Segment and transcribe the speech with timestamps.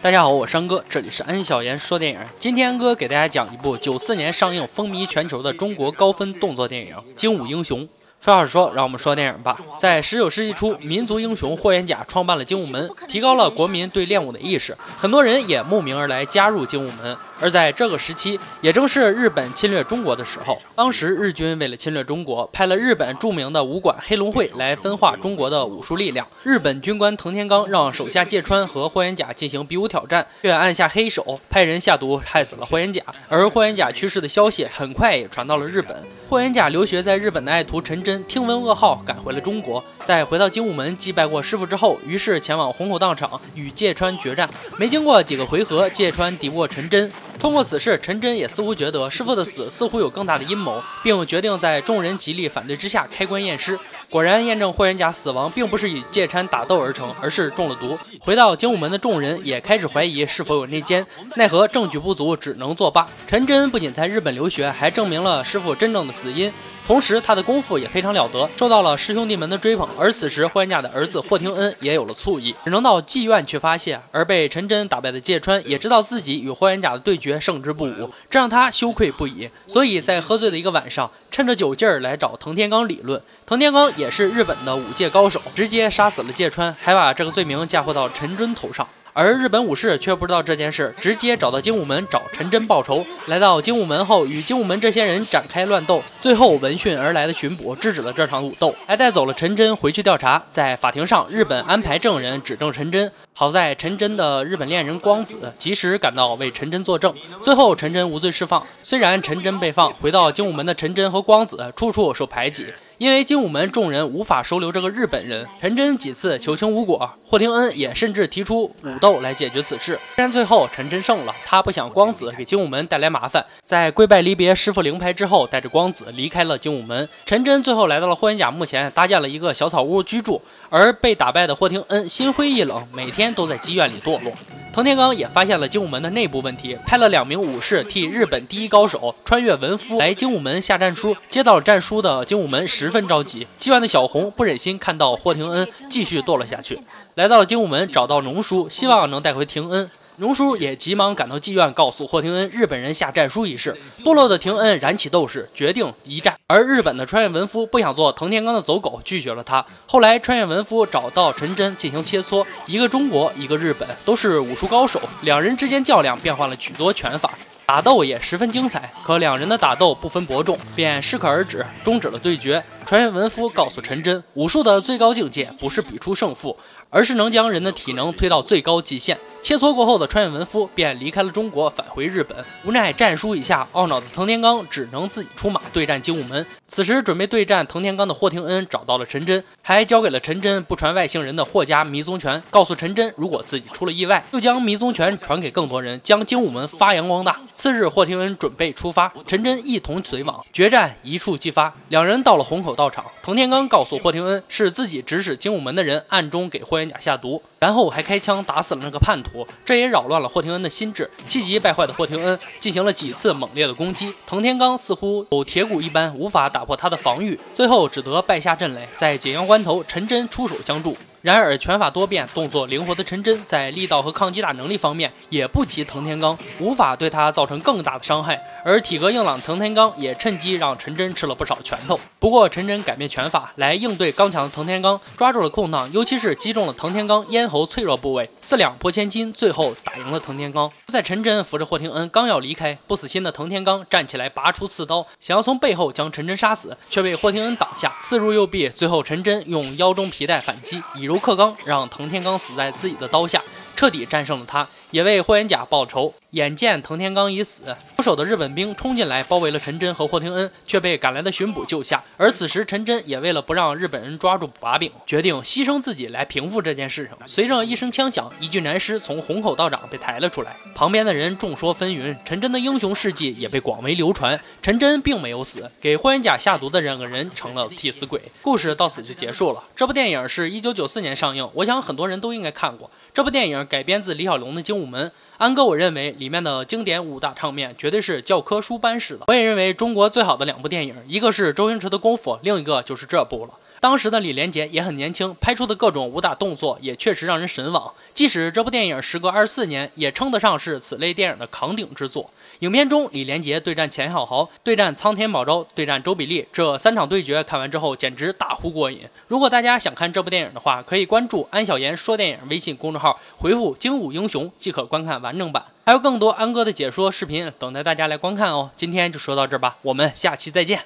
[0.00, 2.20] 大家好，我是安哥，这里是安小言说电影。
[2.38, 7.80] 今天安哥给大家讲一部九四年上映、风靡全球的中国高分动作电影《精武英雄》。
[8.20, 9.54] 废话少说，让我们说电影吧。
[9.78, 17.14] 在十九世纪初，民族英雄霍元甲创办了精武门，提高了国民对练武的意识，很多人也慕名而来加入精武门。
[17.44, 20.56] 而在这个时期，也正是日本侵略中国的时候。
[20.74, 26.26] 当时日军为了侵略中国，派了日本著名的武馆黑龙会来分化中国的武术力量。
[26.42, 33.02] 日本军官藤田刚让手下芥川和霍元甲进行比武挑战，却按下黑手，派人下毒害死了霍元甲。
[33.28, 35.94] 而霍元甲去世的消息很快也传到了日本。
[36.30, 39.84] 霍元甲留学在日本的爱徒陈真听闻噩耗，赶回了中国。
[40.02, 44.48] 在回到精武门祭拜过师傅之后，于是前往虹口道场与芥川决战。
[44.78, 47.12] 没经过几个回合，芥川敌不过陈真。
[47.38, 53.78] 通过此事，陈真也似乎觉得师傅的死似乎有更大的阴谋，并决定在众人极力反对之下开棺验尸。
[54.08, 57.98] 果然验证霍元甲死亡并不是与芥川打斗而成，而是中了毒。
[58.20, 63.06] 回到精武门的众人也开始怀疑是否有内奸，奈何证据不足，只能作罢。
[63.26, 66.50] 陈真不仅在日本留学，还证明了师傅真正的死因。
[66.86, 69.88] 同时，他的功夫也非常了得，受到了师兄弟们的追捧。
[69.98, 73.98] 而此时，霍元甲的儿子霍廷恩也有了醋意，只能到妓院去发泄。
[74.12, 79.48] 而被陈真打败的芥川也知道自己与霍元甲的对决胜之不武，这让他羞愧不已。
[79.66, 83.22] 所以在喝醉的一个晚上，趁着酒劲儿来找藤田刚理论。
[83.46, 88.86] 藤田刚也是日本的武界高手，直接杀死了芥川，还把这个罪名嫁祸到陈真头上。
[89.16, 93.06] 而日本武士却不知道这件事，直接找到精武门找陈真报仇。
[93.26, 96.02] 来到精武门后，与精武门这些人展开乱斗。
[96.20, 100.42] 最后，闻讯而来的巡捕制止了这场武斗，还带走了陈真回去调查。
[100.50, 103.08] 在法庭上，日本安排证人指证陈真。
[103.36, 107.14] 好在陈真的日本恋人光子及时赶到为陈真作证。
[107.40, 108.66] 最后，陈真无罪释放。
[108.82, 112.66] 虽然陈真被放，回到精武门的陈真和光子处处受排挤。
[112.98, 119.98] 因为精武门众人无法收留这个日本人，陈真几次求情无果，霍廷恩也甚至提出武斗来解决此事。
[120.14, 127.08] 虽然最后陈真胜了，他不想光子给精武门带来麻烦，在跪拜离别师傅灵牌之后，带着光子离开了精武门。
[127.26, 130.40] 陈真最后来到了霍元甲墓前，搭建了一个小草屋居住。
[130.70, 134.32] 而被打败的霍廷恩心灰意冷，每天都在妓院里堕落。
[134.74, 141.16] 藤田刚也发现了精武门的内部问题，派了两名武士替日本第一高手穿越文夫来精武门下战书。
[141.30, 146.80] 接到了战书的精武门十分着急，妓院的小红不忍心看到霍廷恩继续堕落下去，
[147.14, 149.88] 来到了精武门找到龙叔，希望能带回廷恩。
[150.18, 153.76] 农叔也急忙赶到妓院，告诉霍廷恩日本人下战书一事。
[154.04, 156.36] 堕落的廷恩燃起斗志，决定一战。
[156.46, 159.66] 而日本的穿越文夫不想做藤田刚的走狗，拒绝了他。
[159.86, 165.00] 后来穿越文夫找到陈真进行切磋，一个中国，一个日本，都是武术高手。
[165.22, 167.30] 两人之间较量，变换了许多拳法，
[167.66, 168.92] 打斗也十分精彩。
[169.02, 172.62] 可两人的打斗不分伯仲，便适可而止，终止了对决。
[172.86, 176.56] 穿越文夫告诉陈真，武术的最高境界不是比出胜负，
[176.90, 179.18] 而是能将人的体能推到最高极限。
[179.42, 182.42] 切磋过后的穿越文夫便离开了中国，返回日本。
[182.64, 186.46] 无奈战书已下，懊恼的藤田刚只能自己出马对战精武门。
[186.66, 197.38] 此时准备对战藤田刚的霍廷恩找到了陈真，还交给了陈真不传外星人的霍家迷踪拳，告诉陈真如果自己出了意外，就将迷踪拳传给更多人，将精武门发扬光大。
[197.52, 200.42] 次日，霍廷恩准备出发，陈真一同随往。
[200.54, 207.42] 决战一触即发，两人到了虹口到场，藤田刚告诉霍廷恩是自己指使精武门的人暗中给霍元甲下毒。
[207.58, 211.10] 然后还开枪打死了那个叛徒，这也扰乱了霍廷恩的心智。
[211.26, 218.86] 气急败坏的霍廷恩进行了几次猛烈的攻击，藤田刚似乎有铁骨一般，无法打破他的防御，最后只得败下阵来。
[218.96, 220.94] 在紧要关头，陈真出手相助。
[221.24, 228.38] 然而拳法多变、动作灵活的陈真，在力道和抗击打能力方面也不及藤田刚，无法对他造成更大的伤害。
[228.62, 231.98] 而体格硬朗的藤田刚也趁机让陈真吃了不少拳头。
[232.18, 240.70] 不过陈真改变拳法来应对刚强的藤田刚，抓住了空档，尤其是击中了藤田刚咽喉脆弱部位，四两拨千斤，最后打赢了藤田刚。
[240.86, 248.68] 就在陈真扶着霍廷恩刚要离开，不死心的藤田刚站起来，拔出刺刀，想要从背后将陈真杀死，却被霍廷恩挡下，刺入右臂。
[248.68, 253.40] 最后陈真用腰中皮带反击，以柔克刚，让藤田刚死在自己的刀下，
[253.76, 256.14] 彻底战胜了他，也为霍元甲报仇。
[256.30, 262.02] 眼见藤田刚已死，出手的日本兵冲进来包围了陈真和霍廷恩，却被赶来的巡捕救下。
[262.16, 267.16] 而此时陈真也为了不让日本人抓住把柄，决定牺牲自己来平复这件事情。
[267.26, 274.40] 随着一声枪响，一具男尸从虹口道长被抬了出来，旁边的人众说纷纭，陈真的英雄事迹也被广为流传。
[274.62, 278.20] 陈真并没有死，给霍元甲下毒的两个人成了替死鬼。
[278.42, 279.62] 故事到此就结束了。
[279.74, 282.90] 这部电影是一九九四年上映，我想很多人都应该看过。
[283.12, 285.08] 这部电影改编自李小龙的《精武门》，
[285.38, 289.24] 安哥我认为里面的经典五大场面绝对是教科书般式的。
[289.28, 293.54] 我也认为中国最好的两部电影，一个是周星驰的《功夫》，另一个就是这部了。
[293.84, 297.92] 当时的李连杰也很年轻，拍出的各种武打动作也确实让人神往。
[298.14, 302.30] 即使这部电影时隔二十四年，也称得上是此类电影的扛鼎之作。
[302.60, 309.02] 影片中，李连杰对战钱小豪，对战苍天宝刀，对战周比利，这三场对决看完之后简直大呼过瘾。
[309.28, 318.70] 如果大家想看这部电影的话，可以关注安小言说电影微信公众号，回复“精武英雄”即可观看完整版，还有更多安哥的解说视频等待大家来观看哦。
[318.74, 320.84] 今天就说到这儿吧，我们下期再见。